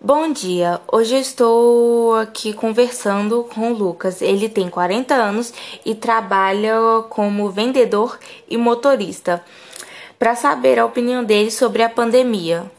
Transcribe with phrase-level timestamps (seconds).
[0.00, 4.20] Bom dia, hoje eu estou aqui conversando com o Lucas.
[4.20, 6.74] Ele tem 40 anos e trabalha
[7.08, 8.18] como vendedor
[8.48, 9.42] e motorista,
[10.18, 12.70] para saber a opinião dele sobre a pandemia.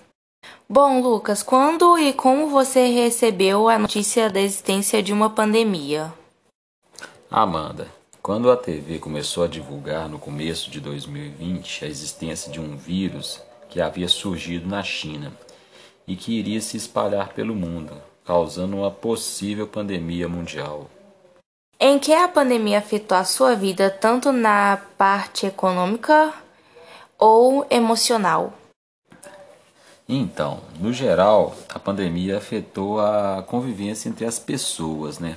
[0.70, 6.14] Bom, Lucas, quando e como você recebeu a notícia da existência de uma pandemia?
[7.32, 7.88] Amanda,
[8.22, 13.42] quando a TV começou a divulgar no começo de 2020 a existência de um vírus
[13.70, 15.32] que havia surgido na China
[16.08, 17.94] e que iria se espalhar pelo mundo,
[18.24, 20.90] causando uma possível pandemia mundial.
[21.80, 26.34] Em que a pandemia afetou a sua vida tanto na parte econômica
[27.18, 28.54] ou emocional?
[30.08, 35.36] Então, no geral, a pandemia afetou a convivência entre as pessoas, né?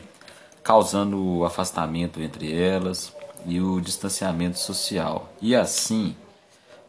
[0.62, 3.12] Causando o afastamento entre elas
[3.46, 5.32] e o distanciamento social.
[5.40, 6.14] E assim,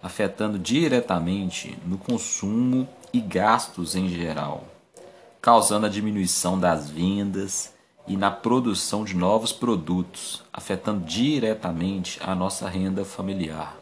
[0.02, 4.64] afetando diretamente no consumo e gastos em geral,
[5.42, 7.74] causando a diminuição das vendas
[8.08, 13.78] e na produção de novos produtos, afetando diretamente a nossa renda familiar.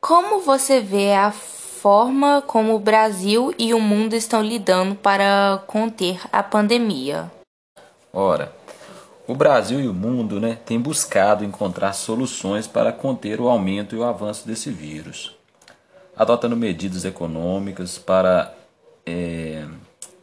[0.00, 6.20] Como você vê a forma como o Brasil e o mundo estão lidando para conter
[6.32, 7.30] a pandemia?
[8.12, 8.52] Ora,
[9.30, 13.98] o Brasil e o mundo né, têm buscado encontrar soluções para conter o aumento e
[13.98, 15.36] o avanço desse vírus,
[16.16, 18.52] adotando medidas econômicas para
[19.06, 19.64] é,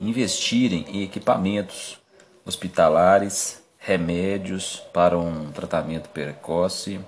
[0.01, 1.97] investirem em equipamentos
[2.45, 6.99] hospitalares, remédios para um tratamento precoce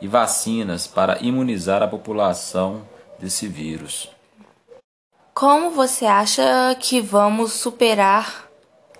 [0.00, 2.80] e vacinas para imunizar a população
[3.18, 4.08] desse vírus.
[5.34, 8.48] Como você acha que vamos superar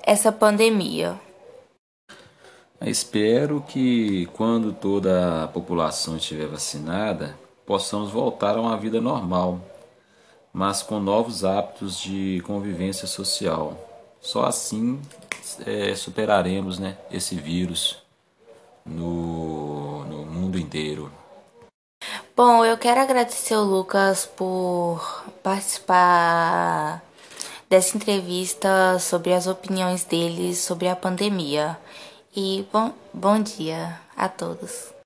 [0.03, 1.19] essa pandemia?
[2.81, 9.61] Espero que quando toda a população estiver vacinada, possamos voltar a uma vida normal,
[10.53, 13.77] mas com novos hábitos de convivência social.
[14.21, 15.01] Só assim
[15.65, 17.99] é, superaremos né, esse vírus
[18.85, 21.11] no, no mundo inteiro.
[22.37, 27.03] Bom, eu quero agradecer o Lucas por participar
[27.69, 31.79] dessa entrevista sobre as opiniões dele sobre a pandemia.
[32.39, 34.93] E bom, bom dia a todos.